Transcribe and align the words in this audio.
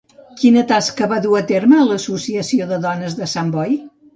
Quina 0.37 0.63
tasca 0.71 1.09
va 1.11 1.19
dur 1.27 1.35
a 1.39 1.43
terme 1.53 1.79
a 1.81 1.83
l'Associació 1.91 2.71
de 2.73 2.81
Dones 2.87 3.19
de 3.21 3.33
Sant 3.39 3.57
Boi? 3.59 3.79